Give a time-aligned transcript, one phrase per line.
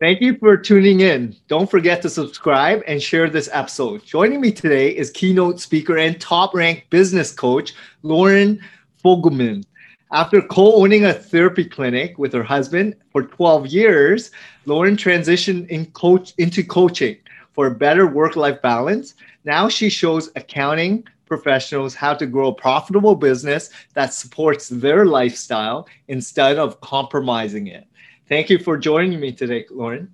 [0.00, 1.34] Thank you for tuning in.
[1.48, 4.04] Don't forget to subscribe and share this episode.
[4.04, 8.62] Joining me today is keynote speaker and top ranked business coach, Loren
[9.04, 9.64] Fogelman.
[10.12, 14.30] After co owning a therapy clinic with her husband for 12 years,
[14.66, 17.16] Loren transitioned in coach, into coaching
[17.52, 19.14] for a better work life balance.
[19.42, 25.88] Now she shows accounting professionals how to grow a profitable business that supports their lifestyle
[26.06, 27.88] instead of compromising it.
[28.28, 30.12] Thank you for joining me today, Loren.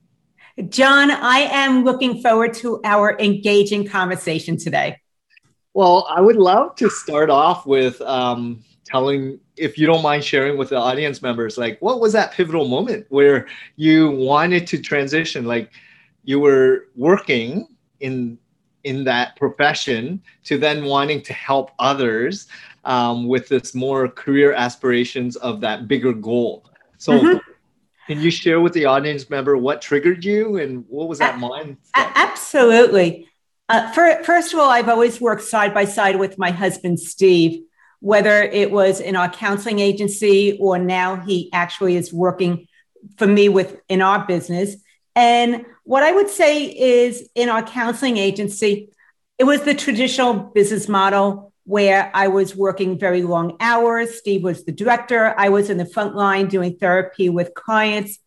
[0.68, 5.00] John, I am looking forward to our engaging conversation today.
[5.72, 10.56] Well, I would love to start off with um, telling, if you don't mind sharing
[10.56, 15.44] with the audience members, like what was that pivotal moment where you wanted to transition?
[15.44, 15.72] Like
[16.22, 17.67] you were working
[17.98, 18.39] in
[18.84, 22.46] in that profession to then wanting to help others
[22.84, 26.64] um, with this more career aspirations of that bigger goal.
[26.98, 27.19] So.
[27.19, 27.50] Mm-hmm
[28.06, 31.78] can you share with the audience member what triggered you and what was that mind?
[31.94, 33.28] Absolutely.
[33.69, 37.62] Uh, for, first of all, I've always worked side by side with my husband, Steve,
[38.00, 42.66] whether it was in our counseling agency or now he actually is working
[43.16, 44.77] for me with in our business.
[45.16, 48.91] And what I would say is in our counseling agency,
[49.39, 54.19] it was the traditional business model where I was working very long hours.
[54.19, 55.34] Steve was the director.
[55.37, 58.19] I was in the front line doing therapy with clients.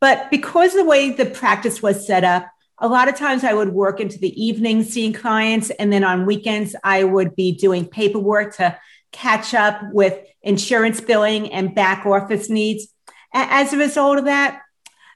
[0.00, 2.46] But because the way the practice was set up,
[2.78, 5.70] a lot of times I would work into the evening seeing clients.
[5.70, 8.78] And then on weekends, I would be doing paperwork to
[9.10, 12.86] catch up with insurance billing and back office needs.
[13.34, 14.62] As a result of that,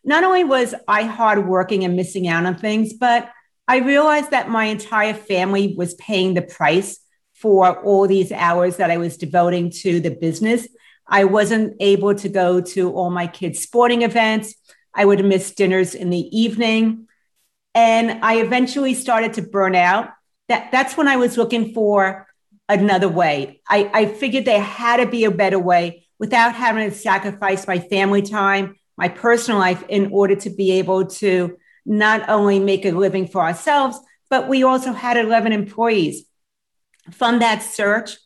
[0.05, 3.31] not only was I hardworking and missing out on things, but
[3.69, 6.99] I realized that my entire family was paying the price
[7.43, 10.69] for all these hours that I was devoting to the business.
[11.09, 14.55] I wasn't able to go to all my kids' sporting events.
[14.95, 17.09] I would miss dinners in the evening.
[17.75, 20.11] And I eventually started to burn out.
[20.49, 22.29] That, that's when I was looking for
[22.69, 23.61] another way.
[23.69, 27.81] I, I figured there had to be a better way without having to sacrifice my
[27.81, 32.93] family time, my personal life in order to be able to not only make a
[32.93, 33.99] living for ourselves,
[34.31, 36.25] but we also had 11 employees.
[37.11, 38.17] From that search,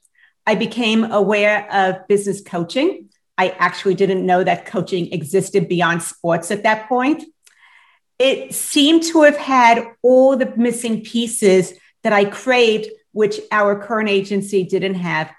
[0.47, 3.09] I became aware of business coaching.
[3.39, 7.25] I actually didn't know that coaching existed beyond sports at that point.
[8.19, 14.09] It seemed to have had all the missing pieces that I craved, which our current
[14.09, 15.31] agency didn't have.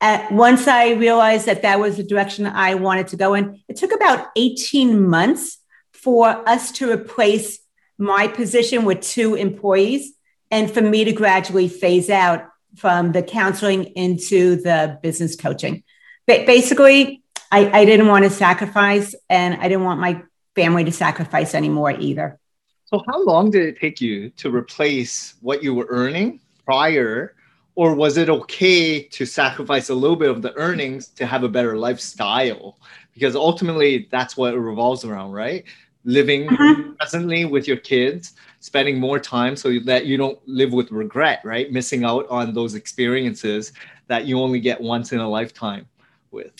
[0.00, 3.76] At, once I realized that that was the direction I wanted to go in, it
[3.76, 5.58] took about 18 months
[5.92, 7.58] for us to replace
[7.98, 10.12] my position with two employees
[10.50, 15.82] and for me to gradually phase out from the counseling into the business coaching.
[16.26, 20.22] But basically, I, I didn't want to sacrifice and I didn't want my
[20.54, 22.38] family to sacrifice anymore either.
[22.86, 27.34] So, how long did it take you to replace what you were earning prior?
[27.76, 31.48] Or was it okay to sacrifice a little bit of the earnings to have a
[31.48, 32.78] better lifestyle?
[33.14, 35.64] Because ultimately, that's what it revolves around, right?
[36.04, 36.92] living uh-huh.
[36.98, 41.72] presently with your kids spending more time so that you don't live with regret right
[41.72, 43.72] missing out on those experiences
[44.06, 45.86] that you only get once in a lifetime
[46.30, 46.52] with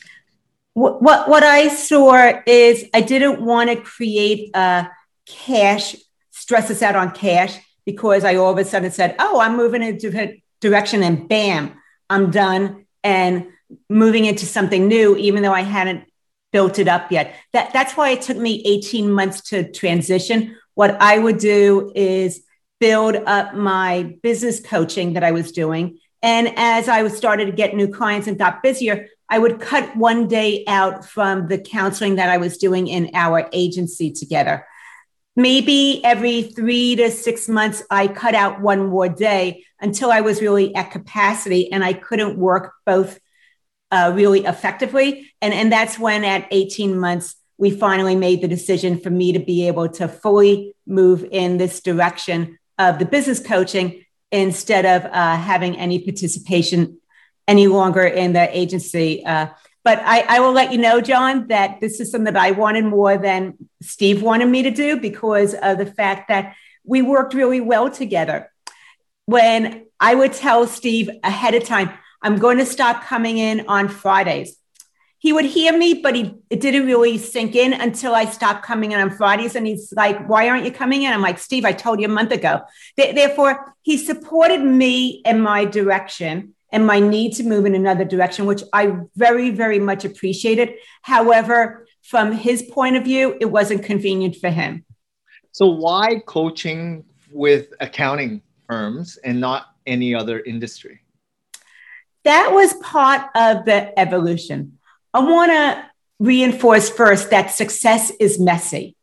[0.75, 4.89] what what, what i saw is i didn't want to create a
[5.27, 5.95] cash
[6.31, 9.83] stress us out on cash because i all of a sudden said oh i'm moving
[9.83, 11.75] in a different direction and bam
[12.09, 13.47] i'm done and
[13.89, 16.05] moving into something new even though i hadn't
[16.53, 17.35] built it up yet.
[17.53, 20.57] That, that's why it took me 18 months to transition.
[20.81, 22.43] What I would do is
[22.81, 25.99] build up my business coaching that I was doing.
[26.23, 29.95] And as I was started to get new clients and got busier, I would cut
[29.95, 34.67] one day out from the counseling that I was doing in our agency together.
[35.37, 40.41] Maybe every three to six months, I cut out one more day until I was
[40.41, 43.21] really at capacity and I couldn't work both
[43.91, 45.31] uh, really effectively.
[45.43, 49.39] And, and that's when at 18 months, we finally made the decision for me to
[49.39, 54.03] be able to fully move in this direction of the business coaching
[54.33, 56.99] instead of uh, having any participation
[57.47, 59.25] any longer in the agency.
[59.27, 59.49] Uh,
[59.85, 62.87] but I, I, will let you know, John, that this is something that I wanted
[62.87, 67.61] more than Steve wanted me to do because of the fact that we worked really
[67.61, 68.51] well together.
[69.27, 71.91] When I would tell Steve ahead of time,
[72.23, 74.57] I'm going to stop coming in on Fridays.
[75.21, 78.93] He would hear me, but he it didn't really sink in until I stopped coming
[78.93, 79.55] in on Fridays.
[79.55, 82.17] And he's like, "Why aren't you coming in?" I'm like, "Steve, I told you a
[82.21, 82.63] month ago."
[82.97, 88.47] Therefore, he supported me in my direction and my need to move in another direction,
[88.47, 90.75] which I very, very much appreciated.
[91.03, 94.85] However, from his point of view, it wasn't convenient for him.
[95.53, 101.01] So, why coaching with accounting firms and not any other industry?
[102.25, 104.79] That was part of the evolution.
[105.13, 108.97] I want to reinforce first that success is messy.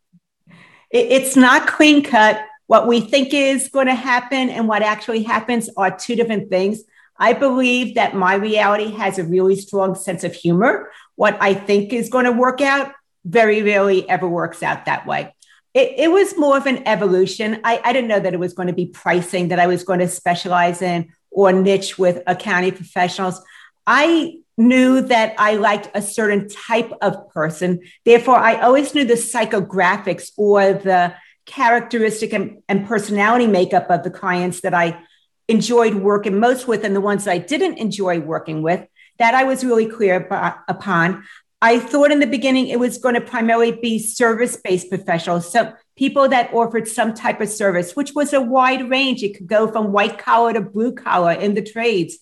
[0.89, 2.39] It's not clean cut.
[2.67, 6.83] What we think is going to happen and what actually happens are two different things.
[7.19, 10.91] I believe that my reality has a really strong sense of humor.
[11.15, 12.93] What I think is going to work out
[13.25, 15.33] very rarely ever works out that way.
[15.73, 17.59] It, it was more of an evolution.
[17.63, 19.99] I, I didn't know that it was going to be pricing that I was going
[19.99, 23.41] to specialize in or niche with accounting professionals.
[23.85, 27.81] I knew that I liked a certain type of person.
[28.05, 31.13] Therefore, I always knew the psychographics or the
[31.45, 34.99] characteristic and, and personality makeup of the clients that I
[35.47, 38.85] enjoyed working most with and the ones that I didn't enjoy working with,
[39.17, 40.27] that I was really clear
[40.67, 41.23] upon.
[41.61, 45.51] I thought in the beginning it was going to primarily be service based professionals.
[45.51, 49.23] So people that offered some type of service, which was a wide range.
[49.23, 52.19] It could go from white collar to blue collar in the trades.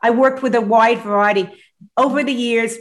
[0.00, 1.50] I worked with a wide variety.
[1.96, 2.76] Over the years,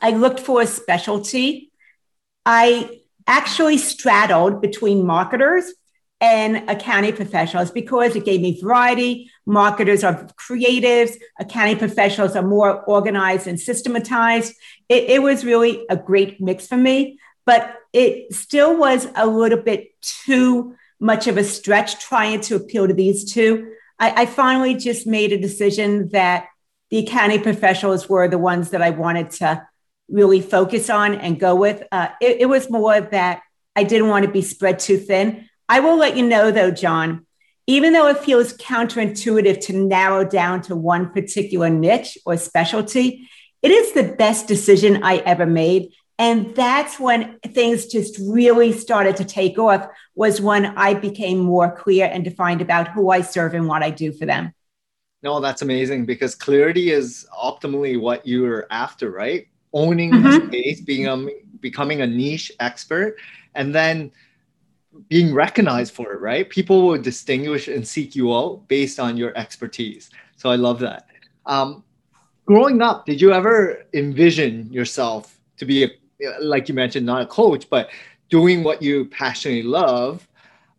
[0.00, 1.70] I looked for a specialty.
[2.44, 5.72] I actually straddled between marketers
[6.20, 9.30] and accounting professionals because it gave me variety.
[9.46, 14.54] Marketers are creatives, accounting professionals are more organized and systematized.
[14.88, 19.60] It, it, was really a great mix for me, but it still was a little
[19.60, 23.72] bit too much of a stretch trying to appeal to these two.
[23.98, 26.46] I, I finally just made a decision that
[26.94, 29.66] the accounting professionals were the ones that I wanted to
[30.08, 31.82] really focus on and go with.
[31.90, 33.42] Uh, it, it was more that
[33.74, 35.48] I didn't want to be spread too thin.
[35.68, 37.26] I will let you know, though, John,
[37.66, 43.28] even though it feels counterintuitive to narrow down to one particular niche or specialty,
[43.60, 45.90] it is the best decision I ever made.
[46.20, 51.74] And that's when things just really started to take off, was when I became more
[51.74, 54.52] clear and defined about who I serve and what I do for them.
[55.24, 59.48] No, that's amazing because clarity is optimally what you're after, right?
[59.72, 60.48] Owning mm-hmm.
[60.48, 61.30] space, being um,
[61.60, 63.16] becoming a niche expert,
[63.54, 64.12] and then
[65.08, 66.48] being recognized for it, right?
[66.50, 70.10] People will distinguish and seek you out based on your expertise.
[70.36, 71.06] So I love that.
[71.46, 71.82] Um,
[72.44, 75.88] growing up, did you ever envision yourself to be, a,
[76.40, 77.88] like you mentioned, not a coach, but
[78.28, 80.28] doing what you passionately love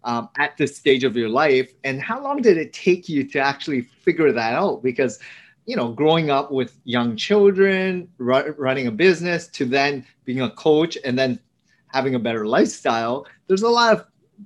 [0.05, 1.73] um, at this stage of your life?
[1.83, 4.81] And how long did it take you to actually figure that out?
[4.81, 5.19] Because
[5.65, 10.51] you know, growing up with young children, ru- running a business, to then being a
[10.51, 11.39] coach, and then
[11.87, 14.05] having a better lifestyle, there's a lot of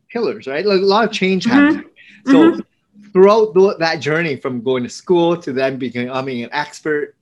[0.10, 0.66] pillars, right?
[0.66, 1.60] Like a lot of change mm-hmm.
[1.60, 1.92] happening.
[2.26, 3.12] So mm-hmm.
[3.12, 7.16] throughout that journey from going to school to then becoming an expert,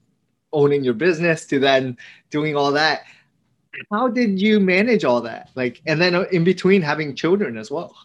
[0.53, 1.97] owning your business to then
[2.29, 3.03] doing all that,
[3.91, 5.49] how did you manage all that?
[5.55, 7.95] Like, and then in between having children as well.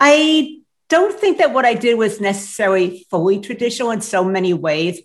[0.00, 5.00] I don't think that what I did was necessarily fully traditional in so many ways.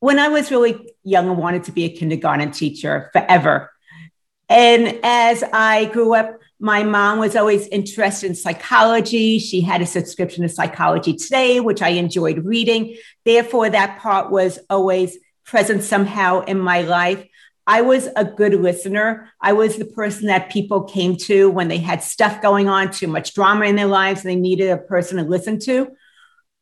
[0.00, 3.72] When I was really young, I wanted to be a kindergarten teacher forever.
[4.48, 9.38] And as I grew up, my mom was always interested in psychology.
[9.38, 12.96] She had a subscription to Psychology Today, which I enjoyed reading.
[13.24, 17.26] Therefore, that part was always present somehow in my life.
[17.66, 19.30] I was a good listener.
[19.40, 23.08] I was the person that people came to when they had stuff going on, too
[23.08, 25.88] much drama in their lives, and they needed a person to listen to.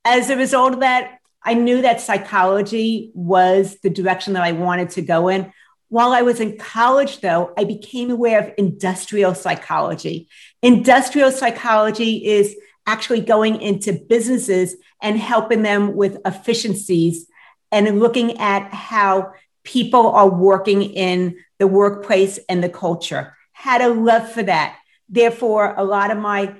[0.04, 4.90] As a result of that, I knew that psychology was the direction that I wanted
[4.90, 5.52] to go in.
[5.88, 10.28] While I was in college, though, I became aware of industrial psychology.
[10.62, 12.56] Industrial psychology is
[12.86, 17.26] actually going into businesses and helping them with efficiencies
[17.70, 19.32] and looking at how
[19.64, 23.36] people are working in the workplace and the culture.
[23.52, 24.78] Had a love for that.
[25.08, 26.54] Therefore, a lot of my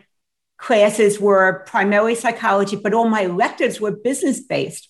[0.57, 4.89] classes were primarily psychology, but all my electives were business based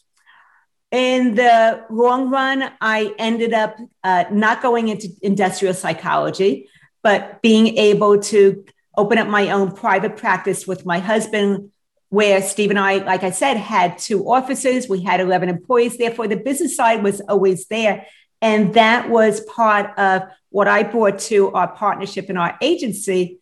[0.94, 6.68] in the long run, I ended up uh, not going into industrial psychology,
[7.02, 8.64] but being able to
[8.96, 11.72] open up my own private practice with my husband,
[12.14, 14.88] where Steve and I, like I said, had two offices.
[14.88, 15.98] We had 11 employees.
[15.98, 18.06] Therefore, the business side was always there.
[18.40, 23.40] And that was part of what I brought to our partnership and our agency.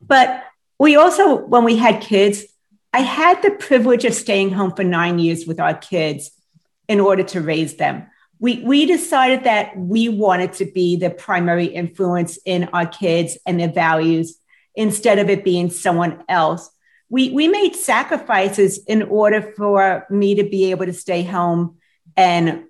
[0.00, 0.44] But
[0.78, 2.44] we also, when we had kids,
[2.92, 6.30] I had the privilege of staying home for nine years with our kids
[6.88, 8.06] in order to raise them.
[8.38, 13.58] We, we decided that we wanted to be the primary influence in our kids and
[13.58, 14.38] their values
[14.74, 16.70] instead of it being someone else.
[17.08, 21.78] We, we made sacrifices in order for me to be able to stay home
[22.16, 22.64] and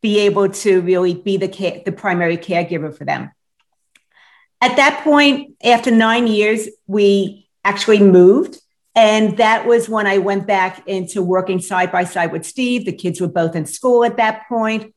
[0.00, 3.30] be able to really be the, care, the primary caregiver for them.
[4.60, 8.58] At that point, after nine years, we actually moved.
[8.94, 12.84] And that was when I went back into working side by side with Steve.
[12.84, 14.94] The kids were both in school at that point.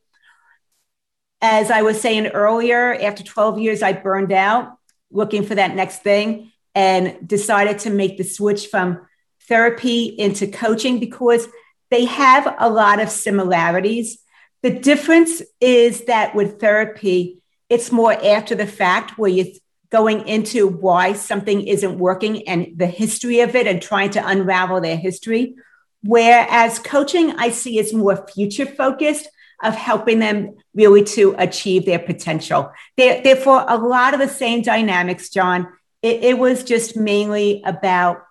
[1.40, 4.76] As I was saying earlier, after 12 years, I burned out
[5.10, 9.00] looking for that next thing and decided to make the switch from
[9.48, 11.48] therapy into coaching because
[11.90, 14.18] they have a lot of similarities.
[14.62, 17.38] The difference is that with therapy,
[17.70, 19.46] it's more after the fact where you're
[19.90, 24.80] going into why something isn't working and the history of it and trying to unravel
[24.80, 25.54] their history.
[26.02, 29.28] Whereas coaching, I see is more future focused
[29.62, 32.70] of helping them really to achieve their potential.
[32.98, 35.68] Therefore, a lot of the same dynamics, John.
[36.02, 38.22] It, it was just mainly about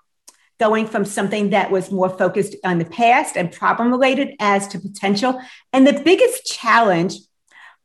[0.60, 4.80] going from something that was more focused on the past and problem related as to
[4.80, 5.42] potential.
[5.74, 7.16] And the biggest challenge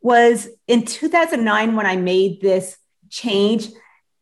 [0.01, 2.77] was in 2009 when I made this
[3.11, 3.69] change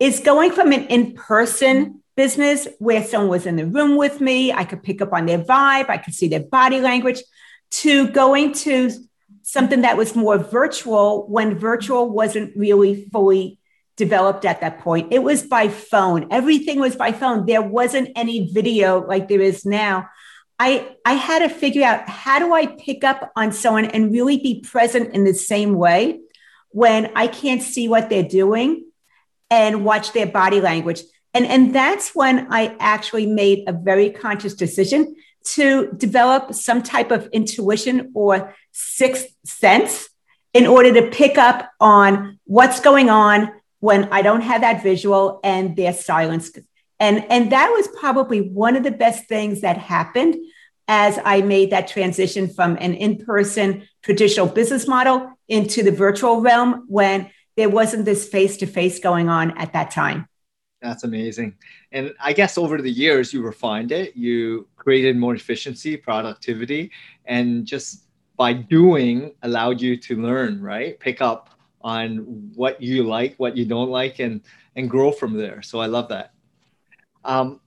[0.00, 4.52] is going from an in person business where someone was in the room with me,
[4.52, 7.22] I could pick up on their vibe, I could see their body language,
[7.70, 8.90] to going to
[9.42, 13.57] something that was more virtual when virtual wasn't really fully
[13.98, 15.12] developed at that point.
[15.12, 16.28] It was by phone.
[16.30, 17.44] Everything was by phone.
[17.44, 20.08] There wasn't any video like there is now.
[20.58, 24.38] I, I had to figure out how do I pick up on someone and really
[24.38, 26.20] be present in the same way
[26.70, 28.86] when I can't see what they're doing
[29.50, 31.02] and watch their body language.
[31.34, 35.16] And, and that's when I actually made a very conscious decision
[35.54, 40.08] to develop some type of intuition or sixth sense
[40.54, 45.40] in order to pick up on what's going on when I don't have that visual
[45.44, 46.50] and their silence.
[47.00, 50.36] And, and that was probably one of the best things that happened
[50.88, 56.40] as I made that transition from an in person traditional business model into the virtual
[56.40, 60.26] realm when there wasn't this face to face going on at that time.
[60.80, 61.56] That's amazing.
[61.92, 66.92] And I guess over the years, you refined it, you created more efficiency, productivity,
[67.24, 68.04] and just
[68.36, 70.98] by doing allowed you to learn, right?
[71.00, 74.40] Pick up on what you like, what you don't like, and,
[74.76, 75.62] and grow from there.
[75.62, 76.32] So I love that.
[77.24, 77.60] Um,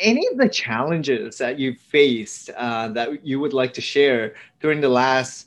[0.00, 4.80] any of the challenges that you faced uh, that you would like to share during
[4.80, 5.46] the last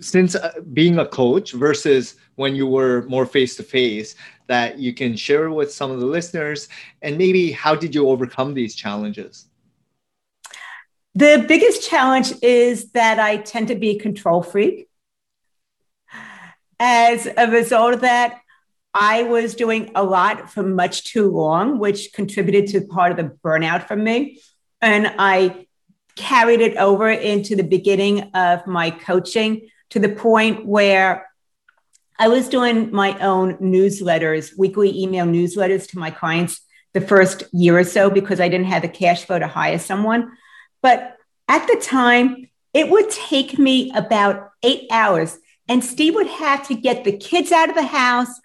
[0.00, 4.14] since uh, being a coach versus when you were more face to face
[4.46, 6.68] that you can share with some of the listeners
[7.02, 9.46] and maybe how did you overcome these challenges
[11.14, 14.87] the biggest challenge is that i tend to be a control freak
[16.80, 18.40] as a result of that
[18.94, 23.36] I was doing a lot for much too long, which contributed to part of the
[23.44, 24.40] burnout for me.
[24.80, 25.66] And I
[26.16, 31.28] carried it over into the beginning of my coaching to the point where
[32.18, 36.60] I was doing my own newsletters, weekly email newsletters to my clients
[36.92, 40.32] the first year or so because I didn't have the cash flow to hire someone.
[40.82, 41.16] But
[41.46, 45.38] at the time, it would take me about eight hours.
[45.68, 48.40] And Steve would have to get the kids out of the house,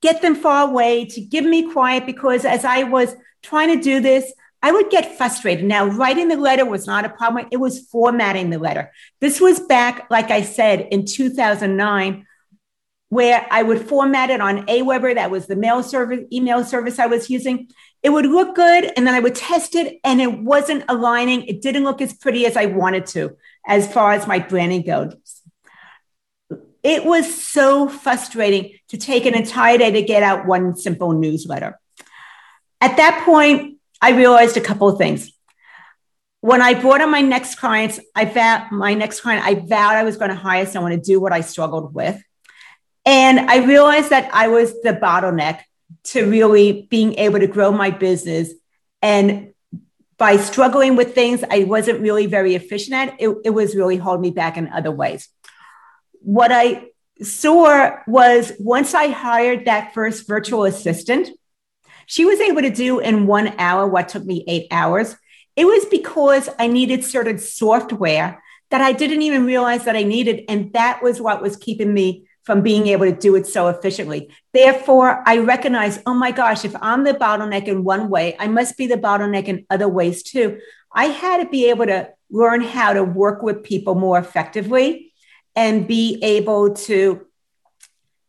[0.00, 4.00] get them far away to give me quiet because as I was trying to do
[4.00, 5.64] this, I would get frustrated.
[5.64, 7.46] Now, writing the letter was not a problem.
[7.50, 8.92] It was formatting the letter.
[9.20, 12.26] This was back, like I said, in 2009,
[13.08, 15.16] where I would format it on Aweber.
[15.16, 17.68] That was the mail service, email service I was using.
[18.04, 21.42] It would look good, and then I would test it, and it wasn't aligning.
[21.44, 23.36] It didn't look as pretty as I wanted to,
[23.66, 25.14] as far as my branding goes.
[26.82, 31.78] It was so frustrating to take an entire day to get out one simple newsletter.
[32.80, 35.32] At that point, I realized a couple of things.
[36.40, 40.02] When I brought on my next clients, I vowed my next client, I vowed I
[40.02, 42.20] was going to hire someone to do what I struggled with.
[43.04, 45.60] And I realized that I was the bottleneck
[46.04, 48.52] to really being able to grow my business.
[49.00, 49.52] And
[50.18, 54.22] by struggling with things I wasn't really very efficient at, it, it was really holding
[54.22, 55.28] me back in other ways.
[56.24, 56.88] What I
[57.20, 61.30] saw was once I hired that first virtual assistant,
[62.06, 65.16] she was able to do in one hour what took me eight hours.
[65.56, 70.44] It was because I needed certain software that I didn't even realize that I needed.
[70.48, 74.32] And that was what was keeping me from being able to do it so efficiently.
[74.52, 78.76] Therefore, I recognize, oh my gosh, if I'm the bottleneck in one way, I must
[78.76, 80.58] be the bottleneck in other ways too.
[80.92, 85.11] I had to be able to learn how to work with people more effectively
[85.54, 87.26] and be able to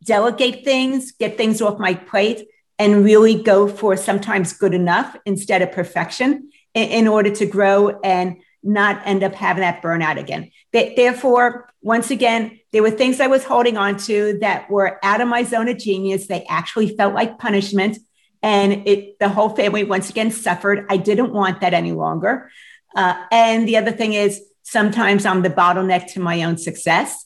[0.03, 2.47] delegate things, get things off my plate,
[2.79, 7.99] and really go for sometimes good enough instead of perfection in, in order to grow
[8.03, 10.49] and not end up having that burnout again.
[10.71, 15.27] Therefore, once again, there were things I was holding on to that were out of
[15.27, 16.27] my zone of genius.
[16.27, 17.97] They actually felt like punishment.
[18.41, 20.85] And it, the whole family once again suffered.
[20.89, 22.49] I didn't want that any longer.
[22.95, 27.25] Uh, and the other thing is, sometimes I'm the bottleneck to my own success.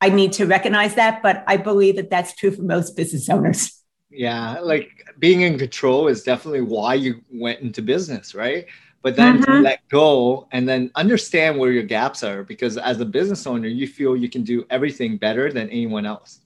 [0.00, 3.80] I need to recognize that, but I believe that that's true for most business owners.
[4.10, 8.66] Yeah, like being in control is definitely why you went into business, right?
[9.04, 9.62] but then mm-hmm.
[9.62, 13.86] let go and then understand where your gaps are because as a business owner you
[13.86, 16.40] feel you can do everything better than anyone else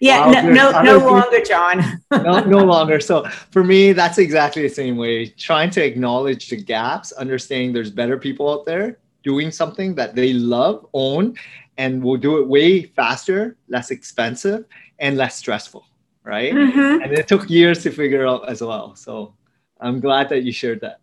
[0.00, 2.02] yeah wow, no no, no longer john.
[2.12, 3.00] No, no longer.
[3.00, 5.26] So for me that's exactly the same way.
[5.26, 10.32] Trying to acknowledge the gaps understanding there's better people out there doing something that they
[10.32, 11.36] love own
[11.78, 14.64] and will do it way faster less expensive
[14.98, 15.84] and less stressful
[16.24, 16.52] right?
[16.52, 17.02] Mm-hmm.
[17.02, 18.94] and it took years to figure out as well.
[18.94, 19.34] So
[19.80, 21.00] i'm glad that you shared that.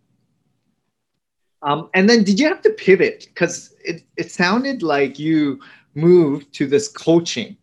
[1.62, 3.26] Um, and then did you have to pivot?
[3.26, 5.60] Because it, it sounded like you
[5.94, 7.56] moved to this coaching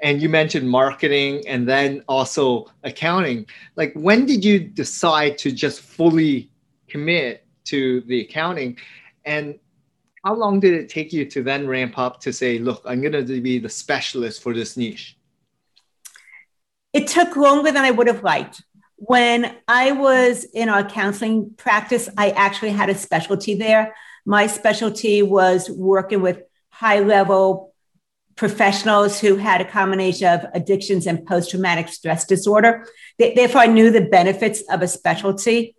[0.00, 3.46] and you mentioned marketing and then also accounting.
[3.76, 6.50] Like when did you decide to just fully
[6.88, 8.78] commit to the accounting?
[9.24, 9.58] And
[10.24, 13.12] how long did it take you to then ramp up to say, look, I'm going
[13.12, 15.16] to be the specialist for this niche?
[16.92, 18.62] It took longer than I would have liked.
[18.96, 23.94] When I was in our counseling practice, I actually had a specialty there.
[24.26, 27.67] My specialty was working with high level
[28.38, 32.86] professionals who had a combination of addictions and post traumatic stress disorder.
[33.18, 35.74] Therefore, I knew the benefits of a specialty.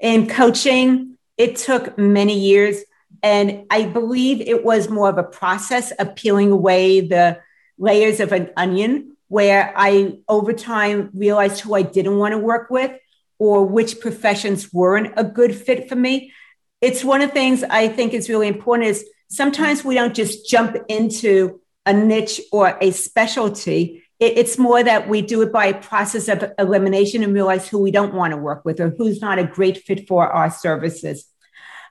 [0.00, 2.82] In coaching, it took many years.
[3.22, 7.38] And I believe it was more of a process of peeling away the
[7.78, 12.68] layers of an onion where I, over time, realized who I didn't want to work
[12.68, 12.98] with
[13.38, 16.32] or which professions weren't a good fit for me.
[16.80, 20.48] It's one of the things I think is really important is sometimes we don't just
[20.48, 24.04] jump into a niche or a specialty.
[24.20, 27.90] it's more that we do it by a process of elimination and realize who we
[27.90, 31.26] don't want to work with or who's not a great fit for our services.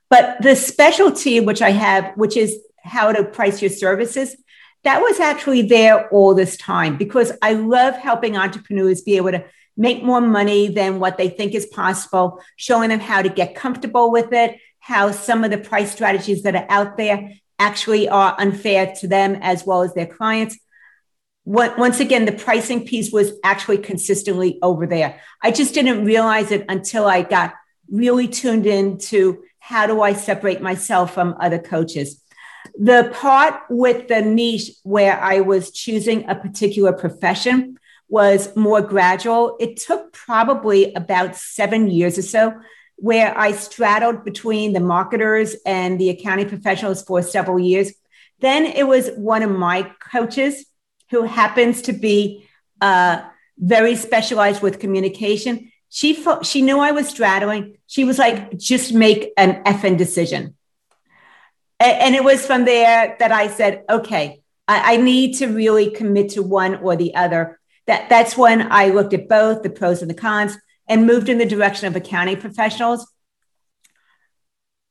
[0.09, 4.35] But the specialty, which I have, which is how to price your services,
[4.83, 9.43] that was actually there all this time because I love helping entrepreneurs be able to
[9.77, 14.11] make more money than what they think is possible, showing them how to get comfortable
[14.11, 18.93] with it, how some of the price strategies that are out there actually are unfair
[18.99, 20.57] to them as well as their clients.
[21.45, 25.19] Once again, the pricing piece was actually consistently over there.
[25.41, 27.53] I just didn't realize it until I got
[27.89, 32.21] really tuned in to how do I separate myself from other coaches.
[32.79, 39.57] The part with the niche where I was choosing a particular profession was more gradual.
[39.59, 42.53] It took probably about seven years or so
[43.01, 47.91] where I straddled between the marketers and the accounting professionals for several years.
[48.41, 50.65] Then it was one of my coaches
[51.09, 52.47] who happens to be
[52.79, 53.23] uh,
[53.57, 55.71] very specialized with communication.
[55.89, 57.77] She, fo- she knew I was straddling.
[57.87, 60.55] She was like, just make an effing decision.
[61.79, 66.43] And it was from there that I said, okay, I, need to really commit to
[66.43, 67.59] one or the other.
[67.87, 70.55] That, that's when I looked at both the pros and the cons
[70.91, 73.09] and moved in the direction of accounting professionals.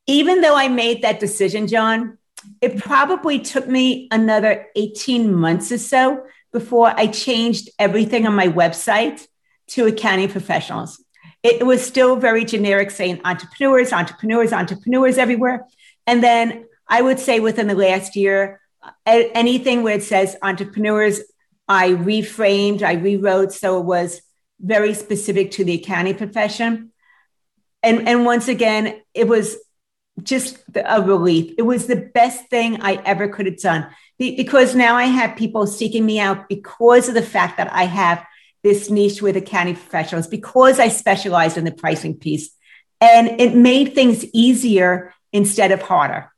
[0.06, 2.16] Even though I made that decision, John,
[2.62, 8.48] it probably took me another 18 months or so before I changed everything on my
[8.48, 9.26] website
[9.68, 11.04] to accounting professionals.
[11.42, 15.66] It was still very generic, saying entrepreneurs, entrepreneurs, entrepreneurs everywhere.
[16.06, 18.62] And then I would say within the last year,
[19.04, 21.20] anything where it says entrepreneurs,
[21.68, 24.22] I reframed, I rewrote so it was
[24.60, 26.92] very specific to the accounting profession.
[27.82, 29.56] And, and once again, it was
[30.22, 31.54] just a relief.
[31.56, 35.66] It was the best thing I ever could have done because now I have people
[35.66, 38.24] seeking me out because of the fact that I have
[38.62, 42.50] this niche with accounting professionals, because I specialized in the pricing piece.
[43.00, 46.30] And it made things easier instead of harder.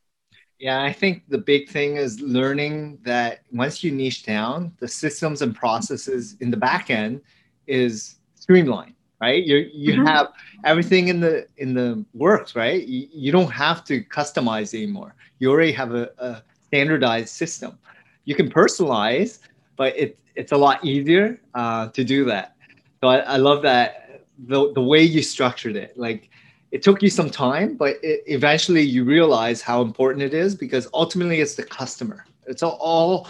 [0.60, 5.42] Yeah, I think the big thing is learning that once you niche down, the systems
[5.42, 7.22] and processes in the back end
[7.66, 9.44] is streamlined, right?
[9.44, 10.06] You you mm-hmm.
[10.06, 10.28] have
[10.64, 12.86] everything in the in the works, right?
[12.86, 15.14] You, you don't have to customize anymore.
[15.38, 17.78] You already have a, a standardized system.
[18.24, 19.40] You can personalize,
[19.76, 22.56] but it, it's a lot easier uh, to do that.
[23.00, 24.02] So I, I love that
[24.46, 25.96] the, the way you structured it.
[25.98, 26.30] Like
[26.70, 30.88] it took you some time, but it, eventually you realize how important it is because
[30.94, 32.26] ultimately it's the customer.
[32.46, 33.28] It's all, all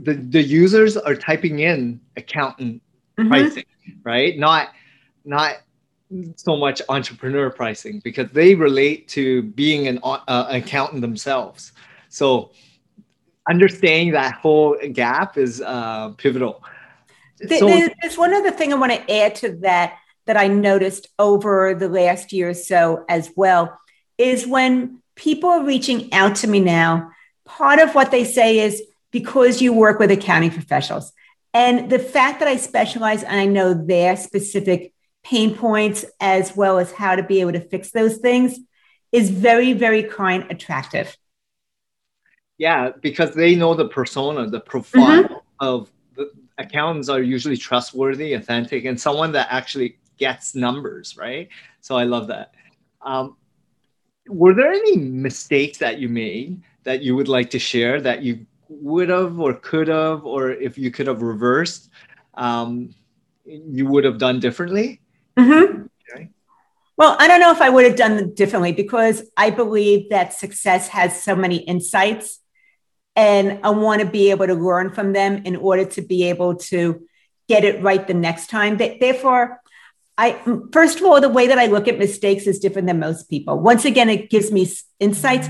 [0.00, 2.82] the, the users are typing in accountant
[3.18, 3.28] mm-hmm.
[3.28, 3.64] pricing,
[4.04, 4.38] right?
[4.38, 4.70] Not
[5.24, 5.56] not
[6.36, 11.72] so much entrepreneur pricing because they relate to being an uh, accountant themselves.
[12.08, 12.52] So
[13.48, 16.62] understanding that whole gap is uh, pivotal.
[17.46, 21.74] So, There's one other thing I want to add to that that I noticed over
[21.74, 23.78] the last year or so as well
[24.18, 27.10] is when people are reaching out to me now,
[27.44, 31.12] part of what they say is because you work with accounting professionals.
[31.54, 34.92] And the fact that I specialize and I know their specific
[35.24, 38.58] pain points as well as how to be able to fix those things
[39.12, 41.16] is very, very client attractive.
[42.58, 45.34] Yeah, because they know the persona, the profile mm-hmm.
[45.60, 51.48] of the accountants are usually trustworthy, authentic, and someone that actually gets numbers, right?
[51.80, 52.54] So I love that.
[53.00, 53.36] Um,
[54.28, 58.46] were there any mistakes that you made that you would like to share that you
[58.68, 61.90] would have or could have, or if you could have reversed,
[62.34, 62.94] um,
[63.44, 65.00] you would have done differently?
[65.36, 65.86] Mm-hmm.
[66.12, 66.30] Okay.
[66.96, 70.88] Well, I don't know if I would have done differently because I believe that success
[70.88, 72.40] has so many insights
[73.16, 76.56] and I want to be able to learn from them in order to be able
[76.70, 77.06] to
[77.48, 78.76] get it right the next time.
[78.76, 79.60] Therefore,
[80.16, 80.40] I
[80.72, 83.58] first of all, the way that I look at mistakes is different than most people.
[83.58, 84.68] Once again, it gives me
[85.00, 85.48] insights.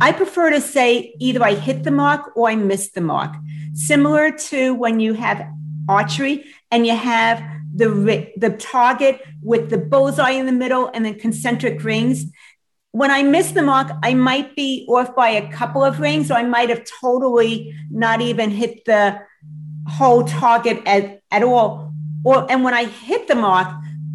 [0.00, 3.34] I prefer to say either I hit the mark or I missed the mark.
[3.74, 5.46] Similar to when you have
[5.88, 7.42] archery and you have
[7.74, 12.26] the, the target with the bullseye in the middle and then concentric rings.
[12.92, 16.34] When I miss the mark, I might be off by a couple of rings, or
[16.34, 19.20] I might have totally not even hit the
[19.88, 21.92] whole target at, at all.
[22.24, 23.68] Or and when I hit the mark,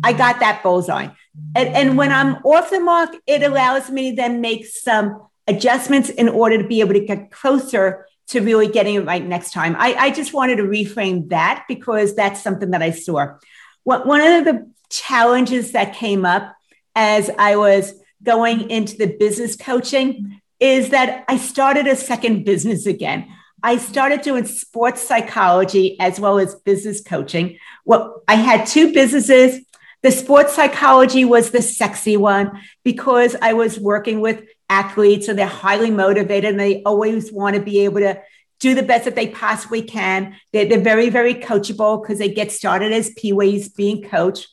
[0.04, 1.10] I got that bullseye.
[1.56, 6.09] And, and when I'm off the mark, it allows me to then make some adjustments
[6.09, 9.75] in order to be able to get closer to really getting it right next time.
[9.77, 13.35] I, I just wanted to reframe that because that's something that I saw.
[13.83, 16.55] What, One of the challenges that came up
[16.95, 22.85] as I was going into the business coaching is that I started a second business
[22.85, 23.27] again.
[23.63, 27.57] I started doing sports psychology as well as business coaching.
[27.85, 29.65] Well, I had two businesses.
[30.01, 35.47] The sports psychology was the sexy one because I was working with athletes and they're
[35.47, 38.21] highly motivated and they always want to be able to
[38.60, 40.36] do the best that they possibly can.
[40.53, 44.47] They're, they're very, very coachable because they get started as peewees being coached.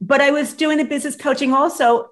[0.00, 2.08] But I was doing the business coaching also.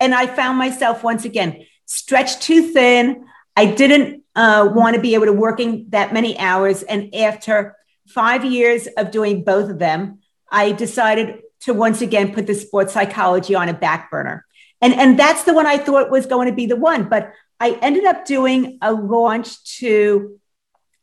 [0.00, 3.26] And I found myself once again stretched too thin.
[3.56, 6.82] I didn't uh, want to be able to working that many hours.
[6.82, 7.76] And after
[8.08, 10.18] five years of doing both of them,
[10.50, 14.44] I decided to once again put the sports psychology on a back burner.
[14.80, 17.08] And, and that's the one I thought was going to be the one.
[17.08, 20.38] But I ended up doing a launch to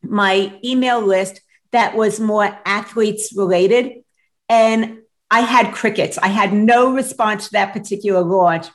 [0.03, 4.03] my email list that was more athletes related.
[4.49, 6.17] And I had crickets.
[6.17, 8.67] I had no response to that particular launch.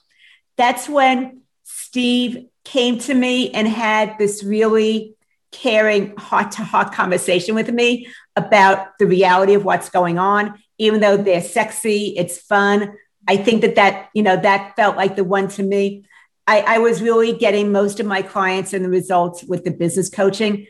[0.56, 5.14] That's when Steve came to me and had this really
[5.52, 10.58] caring heart to heart conversation with me about the reality of what's going on.
[10.78, 12.96] Even though they're sexy, it's fun.
[13.26, 16.04] I think that that, you know, that felt like the one to me.
[16.46, 20.08] I, I was really getting most of my clients and the results with the business
[20.08, 20.66] coaching.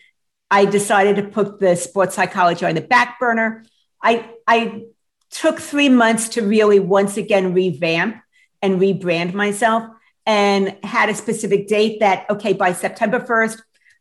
[0.50, 3.64] I decided to put the sports psychology on the back burner.
[4.02, 4.84] I, I
[5.30, 8.16] took three months to really once again revamp
[8.62, 9.84] and rebrand myself
[10.24, 13.60] and had a specific date that, okay, by September 1st,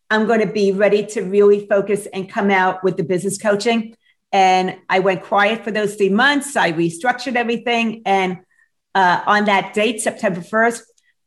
[0.09, 3.95] I'm going to be ready to really focus and come out with the business coaching.
[4.31, 6.55] And I went quiet for those three months.
[6.55, 8.03] I restructured everything.
[8.05, 8.39] And
[8.95, 10.81] uh, on that date, September 1st,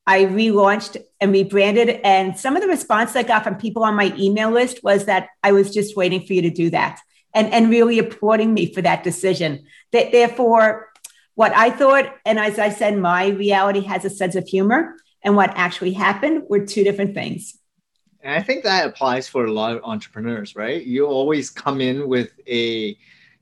[0.07, 2.01] I relaunched and rebranded.
[2.03, 5.29] And some of the response I got from people on my email list was that
[5.45, 6.99] I was just waiting for you to do that
[7.35, 9.67] and, and really applauding me for that decision.
[9.93, 10.89] That therefore,
[11.35, 15.37] what I thought, and as I said, my reality has a sense of humor, and
[15.37, 17.59] what actually happened were two different things.
[18.23, 20.83] And I think that applies for a lot of entrepreneurs, right?
[20.83, 22.97] You always come in with a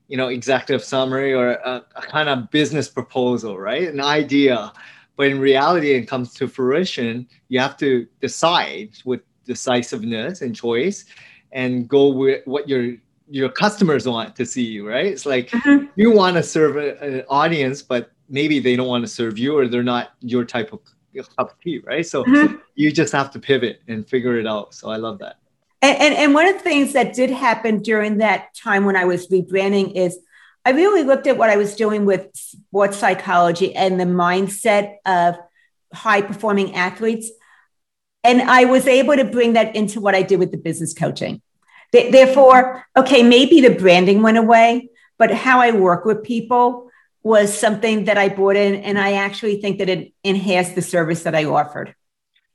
[0.07, 3.87] you know executive summary or a, a kind of business proposal, right?
[3.87, 4.71] An idea
[5.17, 11.05] but in reality, it comes to fruition, you have to decide with decisiveness and choice
[11.51, 12.95] and go with what your
[13.29, 15.07] your customers want to see you, right?
[15.07, 15.87] It's like mm-hmm.
[15.97, 19.57] you want to serve a, an audience, but maybe they don't want to serve you
[19.57, 20.79] or they're not your type of
[21.35, 22.05] cup of tea, right?
[22.05, 22.55] So mm-hmm.
[22.75, 24.73] you just have to pivot and figure it out.
[24.75, 25.39] So I love that.
[25.87, 29.05] And, and, and one of the things that did happen during that time when I
[29.05, 30.19] was rebranding is
[30.65, 35.37] I really looked at what I was doing with sports psychology and the mindset of
[35.93, 37.31] high performing athletes.
[38.25, 41.41] And I was able to bring that into what I did with the business coaching.
[41.93, 46.91] Therefore, okay, maybe the branding went away, but how I work with people
[47.23, 48.75] was something that I brought in.
[48.75, 51.95] And I actually think that it enhanced the service that I offered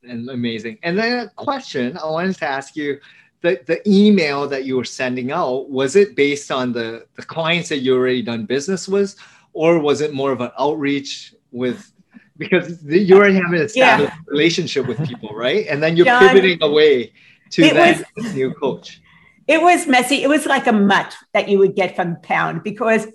[0.04, 0.78] and amazing.
[0.82, 2.98] And then a question I wanted to ask you
[3.42, 7.68] the, the email that you were sending out, was it based on the, the clients
[7.68, 9.16] that you already done business with,
[9.52, 11.92] or was it more of an outreach with
[12.38, 14.18] because you already have an established yeah.
[14.26, 15.66] relationship with people, right?
[15.68, 17.12] And then you're John, pivoting away
[17.50, 19.00] to that was, new coach.
[19.46, 20.22] It was messy.
[20.22, 23.06] It was like a mutt that you would get from Pound because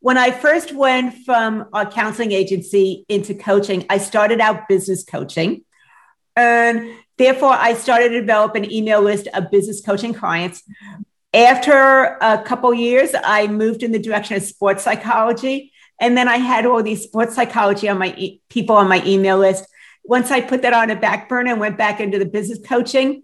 [0.00, 5.64] when I first went from a counseling agency into coaching, I started out business coaching.
[6.36, 10.62] And therefore, I started to develop an email list of business coaching clients.
[11.34, 15.72] After a couple years, I moved in the direction of sports psychology.
[16.00, 19.38] And then I had all these sports psychology on my e- people on my email
[19.38, 19.66] list.
[20.04, 23.22] Once I put that on a back burner and went back into the business coaching,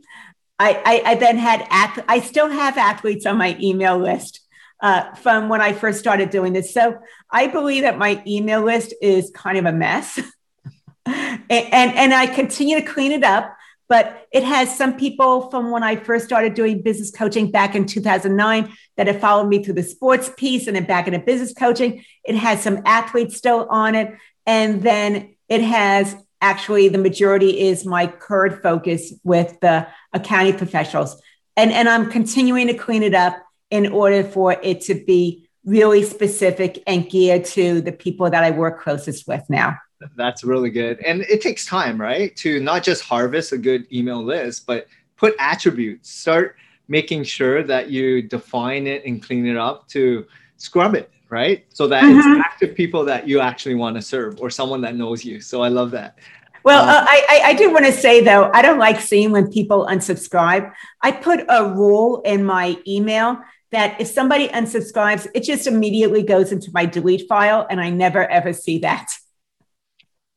[0.58, 1.66] I, I, I then had,
[2.08, 4.40] I still have athletes on my email list
[4.80, 6.74] uh, from when I first started doing this.
[6.74, 6.98] So
[7.30, 10.20] I believe that my email list is kind of a mess.
[11.06, 13.56] and, and, and I continue to clean it up.
[13.88, 17.86] But it has some people from when I first started doing business coaching back in
[17.86, 22.04] 2009 that have followed me through the sports piece and then back into business coaching.
[22.24, 24.14] It has some athletes still on it.
[24.46, 31.20] And then it has actually the majority is my current focus with the accounting professionals.
[31.56, 33.36] And, and I'm continuing to clean it up
[33.70, 38.50] in order for it to be really specific and geared to the people that I
[38.50, 39.78] work closest with now.
[40.16, 41.00] That's really good.
[41.00, 42.34] And it takes time, right?
[42.36, 44.86] To not just harvest a good email list, but
[45.16, 46.10] put attributes.
[46.10, 46.56] Start
[46.88, 51.64] making sure that you define it and clean it up to scrub it, right?
[51.70, 52.18] So that mm-hmm.
[52.18, 55.40] it's active people that you actually want to serve or someone that knows you.
[55.40, 56.18] So I love that.
[56.64, 59.50] Well, um, uh, I, I do want to say though, I don't like seeing when
[59.50, 60.72] people unsubscribe.
[61.02, 63.38] I put a rule in my email
[63.70, 68.26] that if somebody unsubscribes, it just immediately goes into my delete file and I never
[68.30, 69.10] ever see that.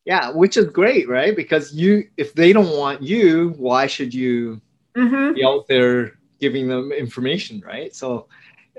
[0.07, 1.35] Yeah, which is great, right?
[1.35, 4.61] Because you, if they don't want you, why should you
[4.95, 5.33] mm-hmm.
[5.33, 7.93] be out there giving them information, right?
[7.93, 8.27] So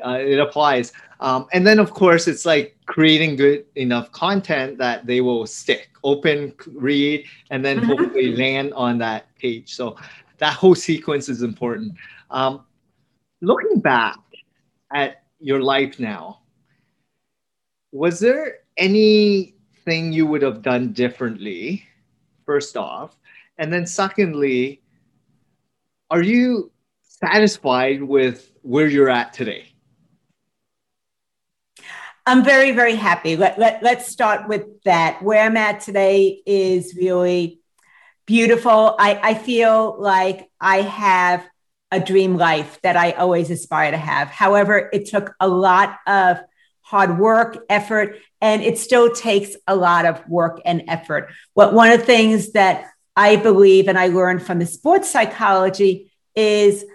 [0.03, 0.95] uh, it applies.
[1.21, 5.91] Um, and then, of course, it's like creating good enough content that they will stick,
[6.03, 7.89] open, read, and then mm-hmm.
[7.89, 9.75] hopefully land on that page.
[9.75, 9.97] So
[10.39, 11.93] that whole sequence is important.
[12.31, 12.65] Um,
[13.43, 14.17] looking back
[14.95, 16.41] at your life now,
[17.93, 19.58] was there any
[19.89, 21.83] thing you would have done differently,
[22.45, 23.17] first off?
[23.57, 24.83] And then, secondly,
[26.11, 26.71] are you
[27.03, 29.73] satisfied with where you're at today?
[32.27, 33.37] I'm very, very happy.
[33.37, 35.23] Let, let, let's start with that.
[35.23, 37.61] Where I'm at today is really
[38.27, 38.95] beautiful.
[38.99, 41.49] I, I feel like I have
[41.91, 44.29] a dream life that I always aspire to have.
[44.29, 46.39] However, it took a lot of
[46.89, 51.31] hard work, effort, and it still takes a lot of work and effort.
[51.53, 56.11] What one of the things that I believe and I learned from the sports psychology
[56.35, 56.87] is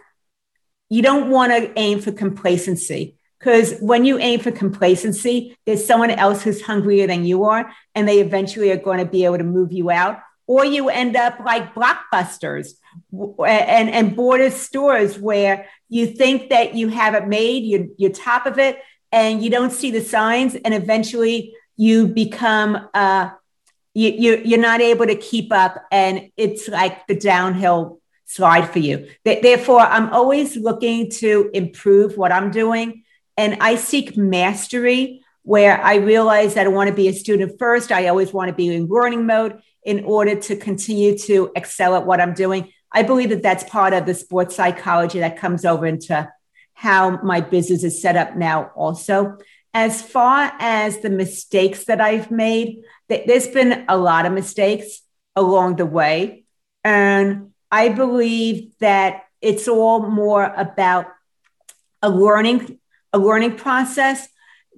[0.90, 6.10] you don't want to aim for complacency because when you aim for complacency, there's someone
[6.10, 9.44] else who's hungrier than you are, and they eventually are going to be able to
[9.44, 10.22] move you out.
[10.48, 12.70] Or you end up like blockbusters
[13.12, 18.46] and, and border stores where you think that you have it made, you're, you're top
[18.48, 18.80] of it,
[19.14, 23.30] and you don't see the signs and eventually you become uh,
[23.94, 28.80] you, you you're not able to keep up and it's like the downhill slide for
[28.80, 29.08] you.
[29.24, 33.04] Therefore i'm always looking to improve what i'm doing
[33.38, 37.92] and i seek mastery where i realize that i want to be a student first.
[37.92, 42.06] I always want to be in learning mode in order to continue to excel at
[42.06, 42.72] what i'm doing.
[42.92, 46.32] I believe that that's part of the sports psychology that comes over into
[46.74, 49.38] how my business is set up now also.
[49.74, 55.02] As far as the mistakes that i've made there's been a lot of mistakes
[55.36, 56.46] along the way.
[56.84, 61.08] And i believe that it's all more about
[62.02, 62.80] a learning
[63.12, 64.28] a learning process.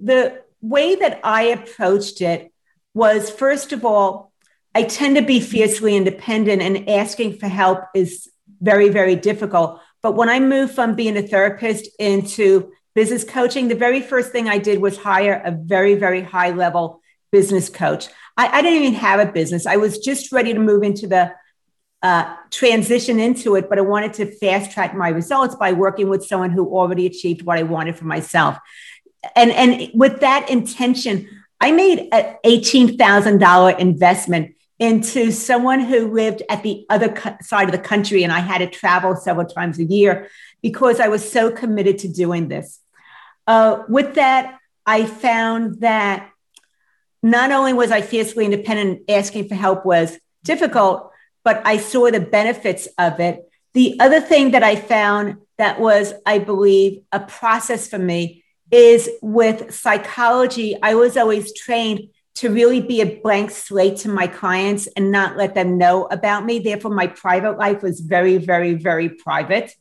[0.02, 2.52] The way that i approached it
[2.94, 4.32] was first of all
[4.74, 8.28] i tend to be fiercely independent and asking for help is
[8.60, 13.74] very very difficult but when I moved from being a therapist into business coaching, the
[13.74, 18.06] very first thing I did was hire a very, very high level business coach.
[18.36, 19.66] I, I didn't even have a business.
[19.66, 21.34] I was just ready to move into the
[22.02, 26.24] uh, transition into it, but I wanted to fast track my results by working with
[26.24, 28.56] someone who already achieved what I wanted for myself.
[29.34, 31.28] And, and with that intention,
[31.60, 37.78] I made an $18,000 investment into someone who lived at the other side of the
[37.78, 40.28] country, and I had to travel several times a year
[40.62, 42.80] because I was so committed to doing this.
[43.46, 46.30] Uh, with that, I found that
[47.22, 51.10] not only was I fiercely independent, asking for help was difficult,
[51.42, 53.48] but I saw the benefits of it.
[53.72, 59.08] The other thing that I found that was, I believe, a process for me is
[59.22, 60.76] with psychology.
[60.82, 65.36] I was always trained to really be a blank slate to my clients and not
[65.36, 66.58] let them know about me.
[66.58, 69.74] Therefore, my private life was very, very, very private.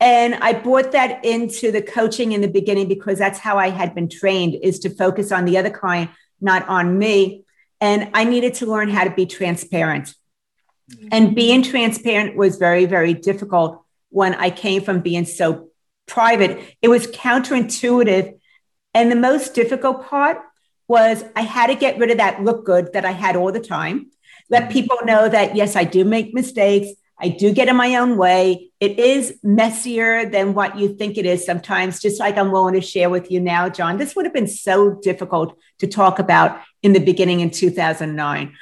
[0.00, 3.94] And I brought that into the coaching in the beginning because that's how I had
[3.94, 7.44] been trained is to focus on the other client, not on me.
[7.80, 10.12] And I needed to learn how to be transparent.
[10.90, 11.08] Mm-hmm.
[11.12, 15.68] And being transparent was very, very difficult when I came from being so
[16.06, 16.76] private.
[16.82, 18.38] It was counterintuitive.
[18.92, 20.38] And the most difficult part
[20.88, 23.60] was I had to get rid of that look good that I had all the
[23.60, 24.10] time.
[24.50, 24.72] Let mm-hmm.
[24.72, 26.88] people know that, yes, I do make mistakes.
[27.18, 28.70] I do get in my own way.
[28.80, 32.80] It is messier than what you think it is sometimes, just like I'm willing to
[32.80, 33.98] share with you now, John.
[33.98, 38.54] This would have been so difficult to talk about in the beginning in 2009.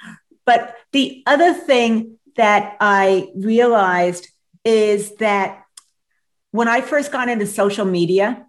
[0.45, 4.29] But the other thing that I realized
[4.65, 5.65] is that
[6.51, 8.47] when I first got into social media,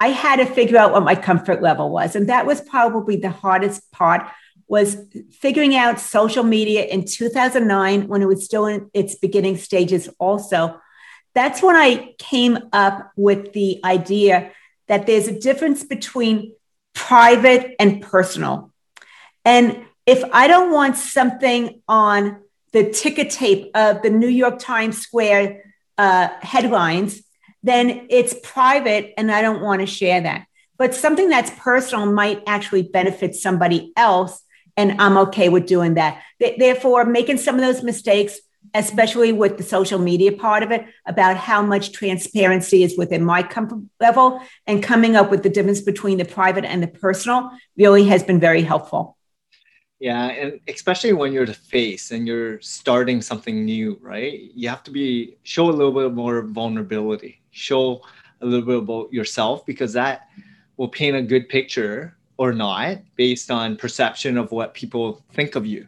[0.00, 2.16] I had to figure out what my comfort level was.
[2.16, 4.28] And that was probably the hardest part
[4.66, 4.96] was
[5.30, 10.80] figuring out social media in 2009 when it was still in its beginning stages also.
[11.34, 14.52] That's when I came up with the idea
[14.88, 16.54] that there's a difference between
[16.94, 18.72] private and personal.
[19.44, 22.40] And if I don't want something on
[22.72, 25.62] the ticker tape of the New York Times Square
[25.98, 27.22] uh, headlines,
[27.64, 30.46] then it's private and I don't want to share that.
[30.76, 34.42] But something that's personal might actually benefit somebody else.
[34.76, 36.22] And I'm okay with doing that.
[36.38, 38.38] Therefore, making some of those mistakes,
[38.74, 43.42] especially with the social media part of it, about how much transparency is within my
[43.42, 48.04] comfort level and coming up with the difference between the private and the personal really
[48.04, 49.16] has been very helpful.
[50.00, 54.50] Yeah, and especially when you're the face and you're starting something new, right?
[54.54, 58.02] You have to be show a little bit more vulnerability show
[58.40, 60.28] a little bit about yourself because that
[60.76, 65.64] will paint a good picture or not based on perception of what people think of
[65.64, 65.86] you.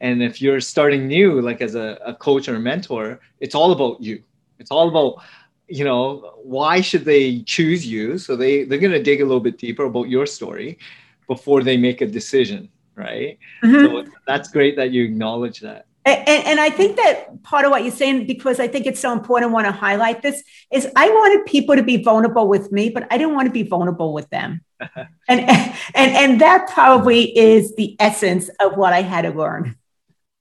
[0.00, 3.72] And if you're starting new, like as a, a coach or a mentor, it's all
[3.72, 4.22] about you.
[4.58, 5.22] It's all about,
[5.68, 8.18] you know, why should they choose you?
[8.18, 10.78] So they, they're going to dig a little bit deeper about your story
[11.26, 13.38] before they make a decision, right?
[13.62, 14.04] Mm-hmm.
[14.04, 15.86] So that's great that you acknowledge that.
[16.06, 19.10] And, and, I think that part of what you're saying, because I think it's so
[19.12, 22.90] important, I want to highlight this, is I wanted people to be vulnerable with me,
[22.90, 24.60] but I didn't want to be vulnerable with them.
[25.28, 29.76] and, and, and that probably is the essence of what I had to learn.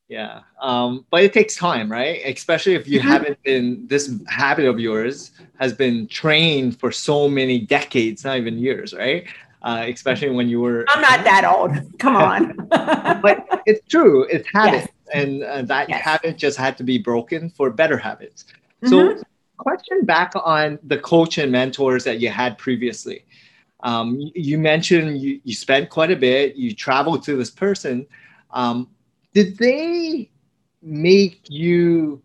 [0.10, 0.42] Yeah.
[0.62, 2.22] Um, but it takes time, right?
[2.26, 3.08] Especially if you mm-hmm.
[3.08, 8.58] haven't been, this habit of yours has been trained for so many decades, not even
[8.58, 9.28] years, right?
[9.62, 10.84] Uh, especially when you were.
[10.90, 11.72] I'm not that old.
[12.00, 12.54] Come on.
[12.70, 14.26] but it's true.
[14.26, 14.82] It's habit.
[14.82, 16.02] Yes and uh, that yes.
[16.02, 18.46] habit just had to be broken for better habits.
[18.84, 18.90] Mm-hmm.
[18.90, 19.24] So,
[19.58, 23.26] question back on the coach and mentors that you had previously.
[23.82, 28.08] Um, you mentioned you, you spent quite a bit, you traveled to this person.
[28.52, 28.90] Um,
[29.34, 30.30] did they
[30.82, 32.22] make you,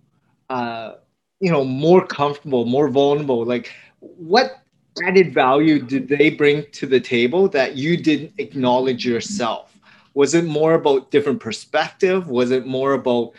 [0.50, 0.94] uh,
[1.40, 3.44] you know, more comfortable, more vulnerable?
[3.44, 4.62] Like, what
[5.04, 9.77] added value did they bring to the table that you didn't acknowledge yourself?
[10.18, 12.28] Was it more about different perspective?
[12.28, 13.34] Was it more about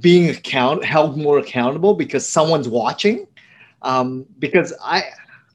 [0.00, 3.26] being account held more accountable because someone's watching?
[3.82, 5.02] Um, because i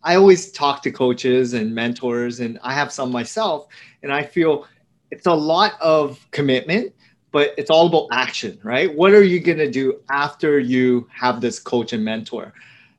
[0.04, 3.68] i always talk to coaches and mentors and i have some myself
[4.04, 4.68] and i feel
[5.10, 6.94] it's a lot of commitment
[7.32, 8.90] but it's all about action right?
[9.02, 12.54] What are you going to do after you have this coach and mentor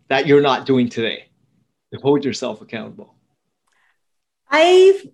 [0.09, 1.29] that you're not doing today
[1.93, 3.15] to hold yourself accountable?
[4.51, 5.07] I've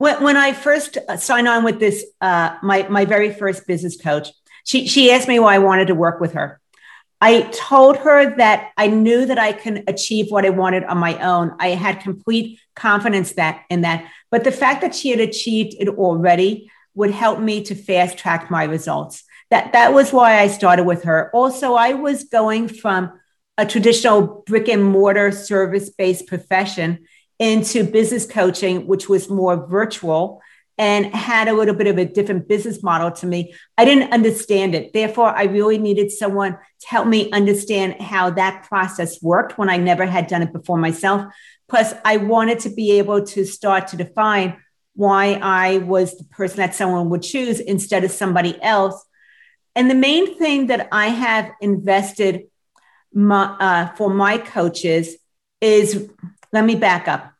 [0.00, 4.28] when, when I first signed on with this, uh, my, my very first business coach,
[4.64, 6.58] she, she asked me why I wanted to work with her.
[7.20, 11.18] I told her that I knew that I can achieve what I wanted on my
[11.18, 11.54] own.
[11.60, 14.06] I had complete confidence that in that.
[14.30, 18.50] But the fact that she had achieved it already would help me to fast track
[18.50, 19.22] my results.
[19.50, 21.30] That that was why I started with her.
[21.34, 23.20] Also, I was going from
[23.58, 27.04] a traditional brick and mortar service based profession
[27.40, 30.40] into business coaching, which was more virtual.
[30.80, 33.54] and had a little bit of a different business model to me.
[33.76, 34.94] I didn't understand it.
[34.94, 39.76] Therefore, I really needed someone to help me understand how that process worked when I
[39.76, 41.30] never had done it before myself.
[41.68, 44.56] Plus, I wanted to be able to start to define
[44.94, 49.04] why I was the person that someone would choose instead of somebody else.
[49.76, 52.44] And the main thing that I have invested
[53.12, 55.16] my, uh, for my coaches
[55.60, 56.08] is
[56.52, 57.32] let me back up.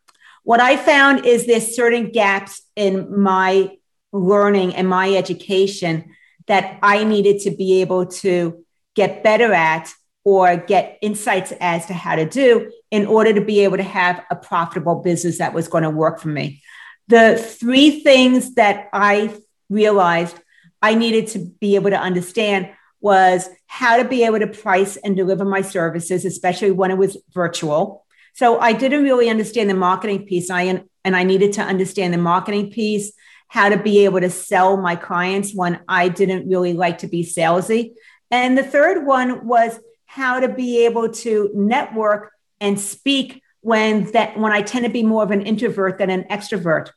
[0.43, 3.77] What I found is there's certain gaps in my
[4.11, 6.15] learning and my education
[6.47, 9.93] that I needed to be able to get better at
[10.23, 14.23] or get insights as to how to do in order to be able to have
[14.29, 16.61] a profitable business that was going to work for me.
[17.07, 19.35] The three things that I
[19.69, 20.37] realized
[20.81, 25.15] I needed to be able to understand was how to be able to price and
[25.15, 28.05] deliver my services, especially when it was virtual.
[28.33, 30.49] So I didn't really understand the marketing piece.
[30.49, 33.11] I and I needed to understand the marketing piece,
[33.47, 37.23] how to be able to sell my clients when I didn't really like to be
[37.23, 37.93] salesy.
[38.29, 44.37] And the third one was how to be able to network and speak when that
[44.37, 46.89] when I tend to be more of an introvert than an extrovert.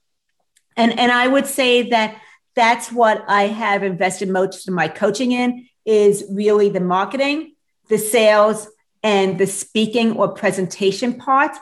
[0.77, 2.21] And and I would say that
[2.55, 7.55] that's what I have invested most of my coaching in is really the marketing,
[7.89, 8.69] the sales,
[9.05, 11.55] and the speaking or presentation part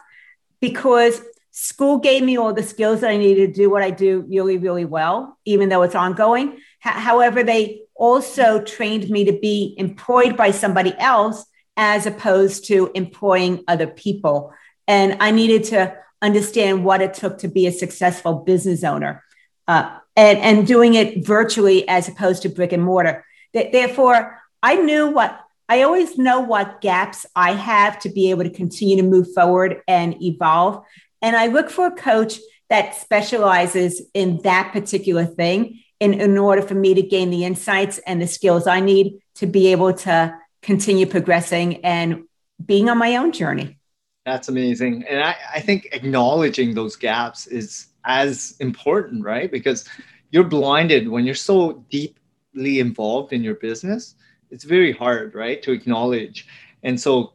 [0.61, 1.21] because
[1.51, 4.57] school gave me all the skills that I needed to do what I do really,
[4.57, 6.53] really well, even though it's ongoing.
[6.53, 11.45] H- however, they also trained me to be employed by somebody else
[11.77, 14.55] as opposed to employing other people.
[14.87, 19.25] And I needed to understand what it took to be a successful business owner
[19.67, 23.25] uh, and, and doing it virtually as opposed to brick and mortar.
[23.53, 25.41] Therefore, I knew what
[25.73, 29.81] I always know what gaps I have to be able to continue to move forward
[29.89, 30.85] and evolve.
[31.23, 32.35] And I look for a coach
[32.69, 37.97] that specializes in that particular thing in, in order for me to gain the insights
[38.07, 42.25] and the skills I need to be able to continue progressing and
[42.63, 43.79] being on my own journey.
[44.27, 45.07] That's amazing.
[45.09, 49.51] And I, I think acknowledging those gaps is as important, right?
[49.51, 49.89] Because
[50.33, 54.17] you're blinded when you're so deeply involved in your business
[54.53, 56.47] it's very hard, right, to acknowledge.
[56.83, 57.33] And so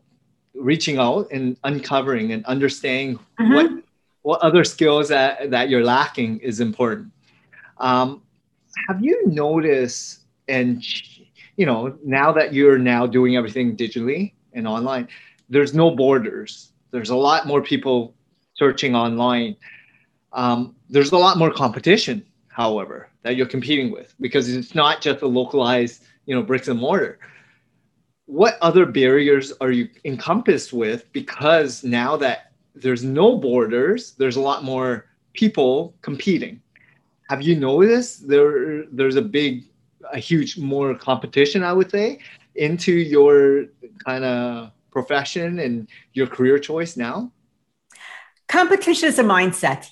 [0.54, 3.54] reaching out and uncovering and understanding mm-hmm.
[3.54, 3.72] what
[4.22, 7.10] what other skills that, that you're lacking is important.
[7.78, 8.24] Um,
[8.88, 10.84] have you noticed and
[11.56, 15.08] you know now that you're now doing everything digitally and online
[15.50, 18.14] there's no borders there's a lot more people
[18.54, 19.56] searching online
[20.34, 25.22] um, there's a lot more competition however that you're competing with because it's not just
[25.22, 27.18] a localized you know bricks and mortar.
[28.28, 31.12] What other barriers are you encompassed with?
[31.14, 36.62] Because now that there's no borders there's a lot more people competing.
[37.30, 39.66] Have you noticed there there's a big
[40.14, 42.20] a huge more competition i would say
[42.56, 43.66] into your
[44.06, 47.32] kind of profession and your career choice now?
[48.48, 49.90] Competition is a mindset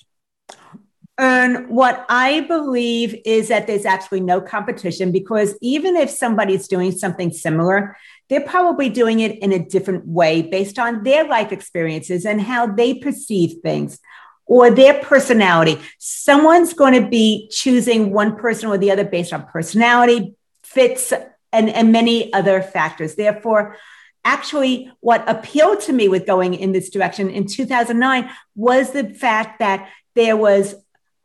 [1.18, 6.92] and what I believe is that there's absolutely no competition because even if somebody's doing
[6.92, 7.96] something similar,
[8.28, 12.66] they're probably doing it in a different way based on their life experiences and how
[12.66, 13.98] they perceive things
[14.44, 15.80] or their personality.
[15.98, 21.14] Someone's going to be choosing one person or the other based on personality, fits,
[21.50, 23.14] and, and many other factors.
[23.14, 23.76] Therefore,
[24.22, 29.60] actually, what appealed to me with going in this direction in 2009 was the fact
[29.60, 30.74] that there was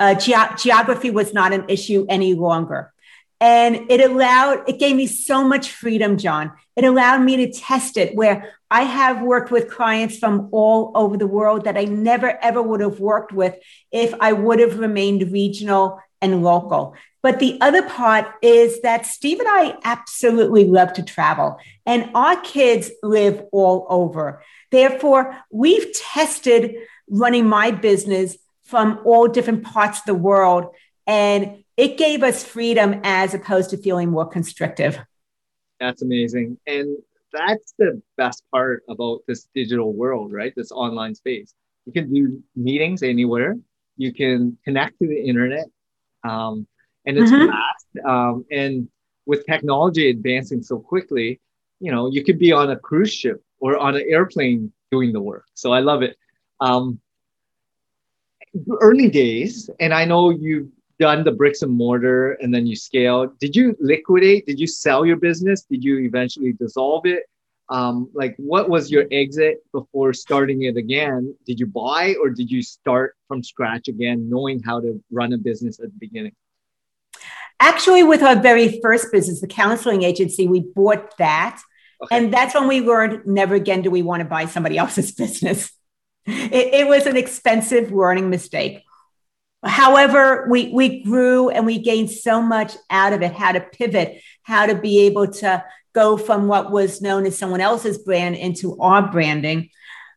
[0.01, 2.91] uh, ge- geography was not an issue any longer.
[3.39, 6.51] And it allowed, it gave me so much freedom, John.
[6.75, 11.17] It allowed me to test it where I have worked with clients from all over
[11.17, 13.55] the world that I never ever would have worked with
[13.91, 16.95] if I would have remained regional and local.
[17.21, 22.39] But the other part is that Steve and I absolutely love to travel, and our
[22.41, 24.41] kids live all over.
[24.71, 26.75] Therefore, we've tested
[27.07, 28.37] running my business
[28.72, 30.74] from all different parts of the world.
[31.05, 34.97] And it gave us freedom as opposed to feeling more constrictive.
[35.80, 36.57] That's amazing.
[36.65, 36.97] And
[37.34, 40.53] that's the best part about this digital world, right?
[40.55, 41.53] This online space.
[41.86, 43.57] You can do meetings anywhere.
[43.97, 45.65] You can connect to the internet,
[46.24, 46.67] um,
[47.05, 47.51] and it's mm-hmm.
[47.51, 48.05] fast.
[48.05, 48.88] Um, and
[49.26, 51.39] with technology advancing so quickly,
[51.80, 55.22] you know, you could be on a cruise ship or on an airplane doing the
[55.22, 55.45] work.
[55.55, 56.15] So I love it.
[56.59, 56.99] Um,
[58.79, 63.33] early days, and I know you've done the bricks and mortar and then you scale.
[63.39, 64.45] Did you liquidate?
[64.45, 65.63] Did you sell your business?
[65.63, 67.23] Did you eventually dissolve it?
[67.71, 71.33] um, like what was your exit before starting it again?
[71.45, 75.37] Did you buy or did you start from scratch again, knowing how to run a
[75.37, 76.33] business at the beginning?
[77.61, 81.61] Actually, with our very first business, the counseling agency, we bought that.
[82.03, 82.17] Okay.
[82.17, 85.71] And that's when we learned never again do we want to buy somebody else's business.
[86.26, 88.84] It, it was an expensive learning mistake.
[89.63, 94.22] However, we, we grew and we gained so much out of it, how to pivot,
[94.43, 95.63] how to be able to
[95.93, 99.69] go from what was known as someone else's brand into our branding.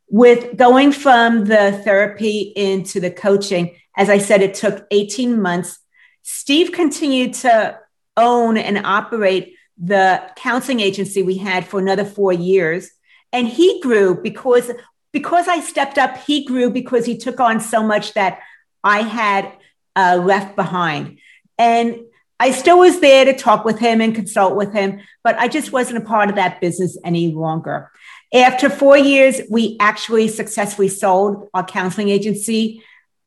[0.09, 5.79] With going from the therapy into the coaching, as I said, it took 18 months.
[6.23, 7.79] Steve continued to
[8.17, 12.91] own and operate the counseling agency we had for another four years.
[13.33, 14.71] And he grew because
[15.15, 18.41] because I stepped up, he grew because he took on so much that
[18.83, 19.51] I had
[19.95, 21.21] uh, left behind.
[21.57, 22.01] And
[22.41, 25.71] I still was there to talk with him and consult with him, but I just
[25.71, 27.93] wasn't a part of that business any longer.
[28.35, 32.83] After four years, we actually successfully sold our counseling agency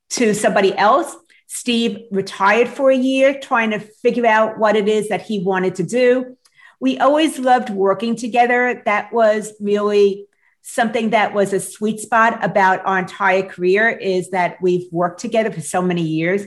[0.09, 1.15] to somebody else.
[1.47, 5.75] Steve retired for a year, trying to figure out what it is that he wanted
[5.75, 6.35] to do.
[6.81, 8.81] We always loved working together.
[8.83, 10.27] That was really
[10.68, 15.49] something that was a sweet spot about our entire career is that we've worked together
[15.49, 16.43] for so many years.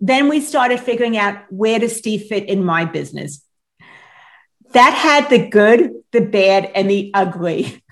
[0.00, 3.44] Then we started figuring out where does Steve fit in my business.
[4.72, 7.84] That had the good, the bad, and the ugly.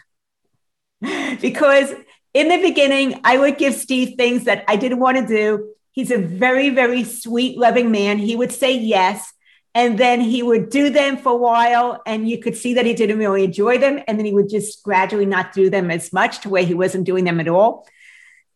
[1.41, 1.93] because
[2.33, 5.75] in the beginning, I would give Steve things that I didn't want to do.
[5.93, 8.17] He's a very, very sweet, loving man.
[8.17, 9.31] He would say yes
[9.75, 12.95] and then he would do them for a while and you could see that he
[12.95, 16.41] didn't really enjoy them and then he would just gradually not do them as much
[16.41, 17.87] to where he wasn't doing them at all.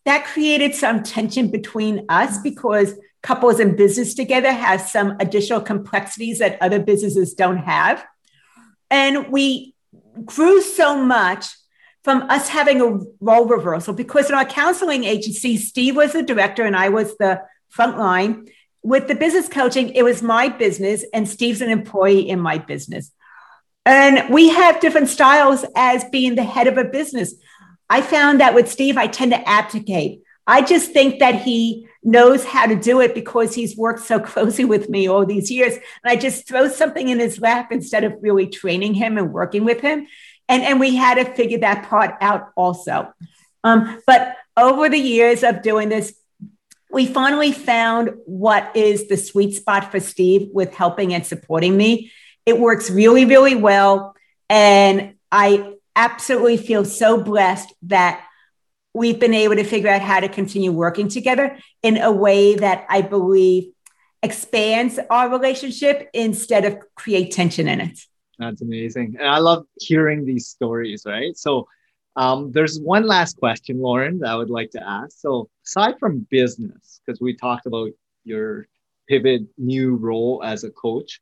[0.04, 6.40] That created some tension between us because couples in business together have some additional complexities
[6.40, 8.04] that other businesses don't have.
[8.90, 9.74] And we
[10.24, 11.46] grew so much
[12.04, 16.64] from us having a role reversal because in our counseling agency steve was the director
[16.64, 18.46] and i was the front line
[18.82, 23.12] with the business coaching, it was my business, and Steve's an employee in my business.
[23.84, 27.34] And we have different styles as being the head of a business.
[27.88, 30.22] I found that with Steve, I tend to abdicate.
[30.46, 34.64] I just think that he knows how to do it because he's worked so closely
[34.64, 35.74] with me all these years.
[35.74, 39.64] And I just throw something in his lap instead of really training him and working
[39.64, 40.06] with him.
[40.48, 43.12] And, and we had to figure that part out also.
[43.64, 46.14] Um, but over the years of doing this,
[46.92, 52.12] we finally found what is the sweet spot for Steve with helping and supporting me.
[52.44, 54.14] It works really, really well.
[54.50, 58.22] And I absolutely feel so blessed that
[58.92, 62.84] we've been able to figure out how to continue working together in a way that
[62.90, 63.72] I believe
[64.22, 67.98] expands our relationship instead of create tension in it.
[68.38, 69.16] That's amazing.
[69.18, 71.36] And I love hearing these stories, right?
[71.36, 71.66] So
[72.16, 75.18] um, there's one last question, Loren, that I would like to ask.
[75.18, 77.90] So, aside from business, because we talked about
[78.24, 78.66] your
[79.08, 81.20] pivot new role as a coach,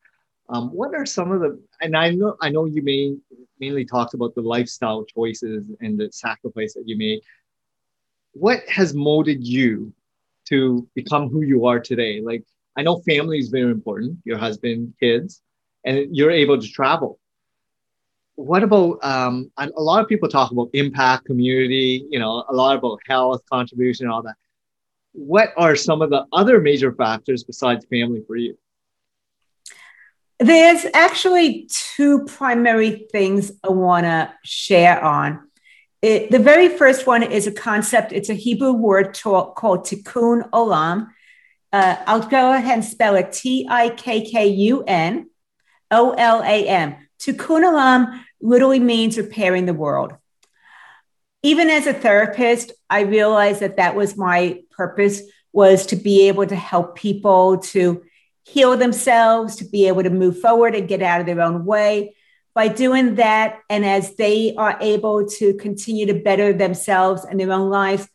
[0.49, 1.63] um, what are some of the?
[1.81, 3.15] And I know I know you may
[3.61, 7.21] mainly talked about the lifestyle choices and the sacrifice that you made.
[8.33, 9.93] What has molded you
[10.49, 12.21] to become who you are today?
[12.21, 12.43] Like
[12.77, 14.19] I know family is very important.
[14.25, 15.41] Your husband, kids,
[15.85, 17.20] and you're able to travel
[18.41, 22.77] what about um, a lot of people talk about impact community you know a lot
[22.77, 24.37] about health contribution all that.
[25.13, 28.57] What are some of the other major factors besides family for you?
[30.39, 35.49] There's actually two primary things i want to share on.
[36.01, 40.49] It, the very first one is a concept it's a hebrew word to, called tikkun
[40.51, 41.09] olam.
[41.73, 45.13] Uh, i'll go ahead and spell it t-i-k-k-u-n
[45.91, 50.13] o-l-a-m tikkun olam literally means repairing the world.
[51.43, 55.23] Even as a therapist, I realized that that was my purpose
[55.53, 58.03] was to be able to help people to
[58.45, 62.15] heal themselves, to be able to move forward and get out of their own way.
[62.55, 67.53] By doing that, and as they are able to continue to better themselves and their
[67.53, 68.09] own lives,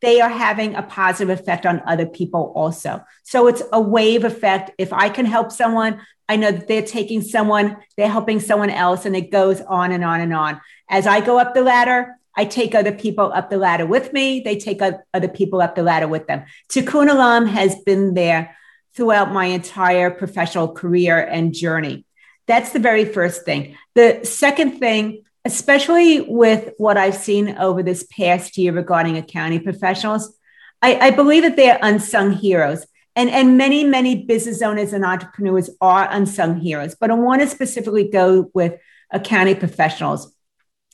[0.00, 3.04] they are having a positive effect on other people also.
[3.22, 4.70] So it's a wave effect.
[4.78, 9.04] If I can help someone, I know that they're taking someone, they're helping someone else,
[9.04, 10.60] and it goes on and on and on.
[10.88, 14.40] As I go up the ladder, I take other people up the ladder with me.
[14.40, 16.44] They take other people up the ladder with them.
[16.70, 18.56] Tikkun Olam has been there
[18.94, 22.04] throughout my entire professional career and journey.
[22.46, 23.76] That's the very first thing.
[23.94, 30.36] The second thing especially with what I've seen over this past year regarding accounting professionals,
[30.82, 32.86] I, I believe that they're unsung heroes.
[33.16, 36.94] And, and many, many business owners and entrepreneurs are unsung heroes.
[36.94, 38.74] But I want to specifically go with
[39.10, 40.32] accounting professionals.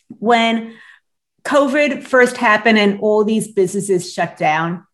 [0.08, 0.74] When
[1.44, 4.86] COVID first happened and all these businesses shut down,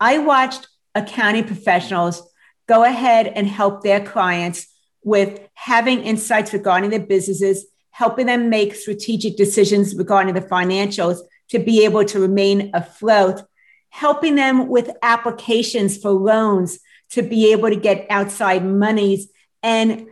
[0.00, 2.22] I watched accounting professionals
[2.68, 4.66] go ahead and help their clients
[5.02, 7.66] with having insights regarding their businesses,
[7.98, 11.18] helping them make strategic decisions regarding the financials
[11.48, 13.42] to be able to remain afloat,
[13.88, 16.78] helping them with applications for loans
[17.10, 19.26] to be able to get outside monies
[19.64, 20.06] and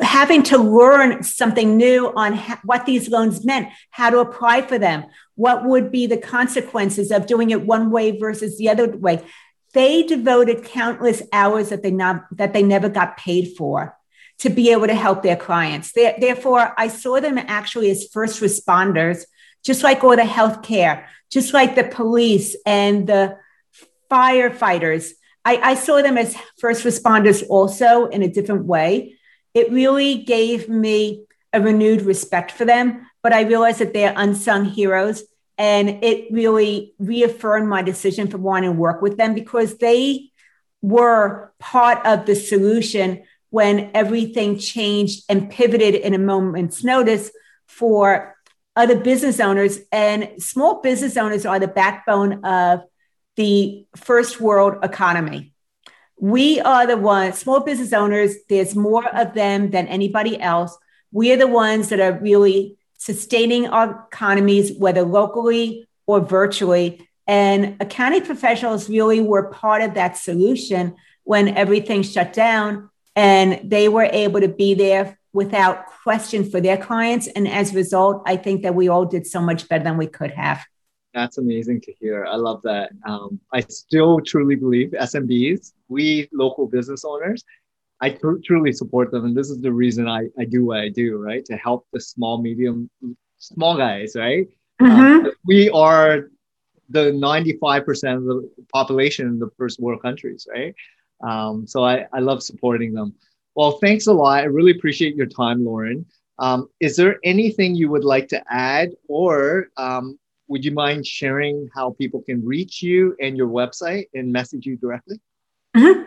[0.00, 4.78] having to learn something new on ha- what these loans meant, how to apply for
[4.78, 9.22] them, what would be the consequences of doing it one way versus the other way.
[9.74, 13.95] They devoted countless hours that they not that they never got paid for
[14.38, 15.92] to be able to help their clients.
[15.92, 19.24] Therefore, I saw them actually as first responders,
[19.64, 23.38] just like all the healthcare, just like the police and the
[24.10, 25.10] firefighters.
[25.44, 29.16] I, I saw them as first responders also in a different way
[29.56, 33.06] it really gave me a renewed respect for them.
[33.22, 35.22] But I realized that they're unsung heroes.
[35.56, 40.30] And it really reaffirmed my decision for wanting to work with them because they
[40.82, 47.30] were part of the solution when everything changed and pivoted in a moment's notice
[47.66, 48.36] for
[48.74, 49.78] other business owners.
[49.90, 52.82] And small business owners are the backbone of
[53.36, 55.52] the first world economy.
[56.18, 60.76] We are the ones, small business owners, there's more of them than anybody else.
[61.12, 67.06] We are the ones that are really sustaining our economies, whether locally or virtually.
[67.26, 72.88] And accounting professionals really were part of that solution when everything shut down.
[73.16, 77.26] And they were able to be there without question for their clients.
[77.26, 80.06] And as a result, I think that we all did so much better than we
[80.06, 80.64] could have.
[81.14, 82.26] That's amazing to hear.
[82.26, 82.90] I love that.
[83.06, 87.42] Um, I still truly believe SMBs, we local business owners,
[88.00, 89.24] I tr- truly support them.
[89.24, 91.44] And this is the reason I, I do what I do, right?
[91.46, 92.90] To help the small, medium,
[93.38, 94.46] small guys, right?
[94.80, 95.26] Mm-hmm.
[95.26, 96.30] Um, we are
[96.90, 100.74] the 95% of the population in the first world countries, right?
[101.20, 103.14] Um, so I, I love supporting them.
[103.54, 104.40] Well, thanks a lot.
[104.40, 106.06] I really appreciate your time, Loren.
[106.38, 111.68] Um, is there anything you would like to add or um, would you mind sharing
[111.74, 115.20] how people can reach you and your website and message you directly?
[115.76, 116.02] Mm-hmm.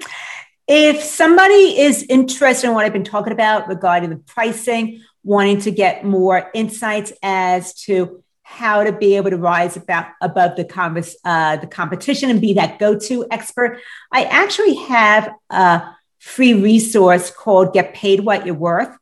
[0.68, 5.72] If somebody is interested in what I've been talking about regarding the pricing, wanting to
[5.72, 11.16] get more insights as to how to be able to rise about, above the, converse,
[11.24, 13.80] uh, the competition and be that go-to expert,
[14.12, 15.84] I actually have a
[16.18, 18.98] free resource called Get Paid What You're Worth.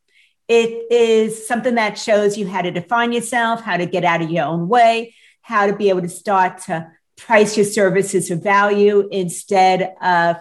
[0.50, 4.30] It is something that shows you how to define yourself, how to get out of
[4.30, 9.08] your own way, how to be able to start to price your services for value
[9.14, 10.36] instead of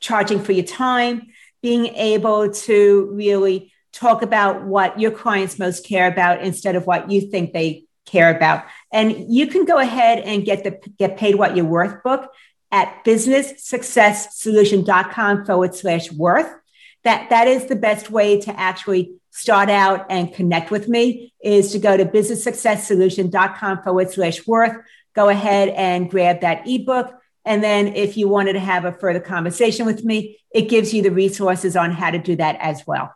[0.00, 1.28] charging for your time,
[1.62, 7.10] being able to really talk about what your clients most care about instead of what
[7.10, 8.64] you think they care about.
[8.92, 12.30] And you can go ahead and get the get paid what you're worth book
[12.70, 16.52] at businesssuccesssolution.com forward slash worth.
[17.04, 21.72] That that is the best way to actually start out and connect with me is
[21.72, 24.76] to go to businesssuccesssolution.com forward slash worth.
[25.14, 27.12] Go ahead and grab that ebook.
[27.44, 31.02] And then if you wanted to have a further conversation with me, it gives you
[31.02, 33.12] the resources on how to do that as well.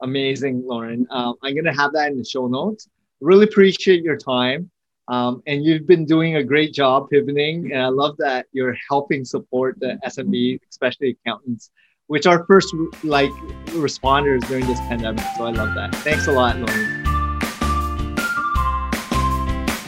[0.00, 1.06] Amazing, Loren.
[1.10, 2.88] Um, I'm going to have that in the show notes.
[3.24, 4.70] Really appreciate your time.
[5.08, 7.72] Um, and you've been doing a great job pivoting.
[7.72, 11.70] And I love that you're helping support the SMB, especially accountants
[12.06, 13.30] which are first like
[13.72, 15.24] responders during this pandemic.
[15.36, 15.94] So I love that.
[15.96, 17.04] Thanks a lot, Loren.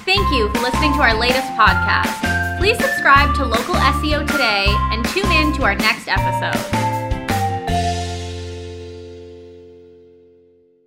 [0.05, 2.59] Thank you for listening to our latest podcast.
[2.59, 6.86] Please subscribe to Local SEO today and tune in to our next episode.